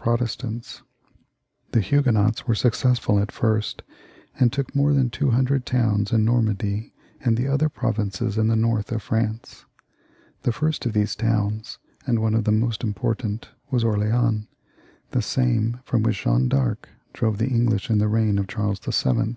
Protestants. 0.00 0.80
The 1.72 1.82
Huguenots 1.82 2.46
were 2.46 2.54
successful 2.54 3.16
to 3.20 3.26
begin 3.26 3.50
with, 3.52 3.74
and 4.38 4.50
took 4.50 4.74
more 4.74 4.94
than 4.94 5.10
two 5.10 5.28
hundred 5.32 5.66
towns 5.66 6.10
in 6.10 6.24
Normandy 6.24 6.94
and 7.22 7.36
the 7.36 7.46
other 7.46 7.68
provinces 7.68 8.38
in 8.38 8.46
the 8.48 8.56
north 8.56 8.92
of 8.92 9.02
France. 9.02 9.66
The 10.44 10.52
first 10.52 10.86
of 10.86 10.94
these 10.94 11.14
towns, 11.14 11.76
and 12.06 12.18
one 12.22 12.32
of 12.32 12.44
the 12.44 12.50
most 12.50 12.82
important, 12.82 13.50
was 13.70 13.84
Orleans, 13.84 14.46
the 15.10 15.20
same 15.20 15.80
from 15.84 16.02
which 16.02 16.24
Jeanne 16.24 16.48
D'Arc 16.48 16.88
drove 17.12 17.36
the 17.36 17.48
English 17.48 17.90
in 17.90 17.98
the 17.98 18.08
reign 18.08 18.38
of 18.38 18.48
Charles 18.48 18.78
VII. 18.78 19.28